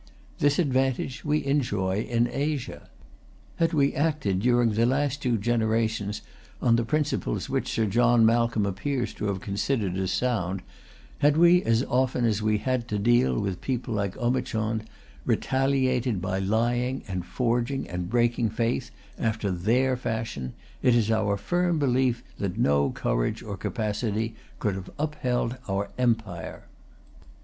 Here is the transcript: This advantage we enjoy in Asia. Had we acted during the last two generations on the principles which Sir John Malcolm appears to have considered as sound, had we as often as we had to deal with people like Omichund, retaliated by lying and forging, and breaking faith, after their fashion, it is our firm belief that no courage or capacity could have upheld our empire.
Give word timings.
This 0.39 0.57
advantage 0.57 1.23
we 1.23 1.45
enjoy 1.45 1.99
in 1.99 2.27
Asia. 2.27 2.89
Had 3.57 3.71
we 3.71 3.93
acted 3.93 4.39
during 4.39 4.71
the 4.71 4.87
last 4.87 5.21
two 5.21 5.37
generations 5.37 6.23
on 6.59 6.75
the 6.75 6.83
principles 6.83 7.51
which 7.51 7.71
Sir 7.71 7.85
John 7.85 8.25
Malcolm 8.25 8.65
appears 8.65 9.13
to 9.13 9.25
have 9.25 9.41
considered 9.41 9.95
as 9.97 10.09
sound, 10.09 10.63
had 11.19 11.37
we 11.37 11.61
as 11.63 11.83
often 11.83 12.25
as 12.25 12.41
we 12.41 12.57
had 12.57 12.87
to 12.87 12.97
deal 12.97 13.39
with 13.39 13.61
people 13.61 13.93
like 13.93 14.17
Omichund, 14.17 14.85
retaliated 15.23 16.19
by 16.19 16.39
lying 16.39 17.03
and 17.07 17.23
forging, 17.23 17.87
and 17.87 18.09
breaking 18.09 18.49
faith, 18.49 18.89
after 19.19 19.51
their 19.51 19.95
fashion, 19.95 20.53
it 20.81 20.95
is 20.95 21.11
our 21.11 21.37
firm 21.37 21.77
belief 21.77 22.23
that 22.39 22.57
no 22.57 22.89
courage 22.89 23.43
or 23.43 23.55
capacity 23.55 24.33
could 24.57 24.73
have 24.73 24.89
upheld 24.97 25.57
our 25.69 25.91
empire. 25.99 26.63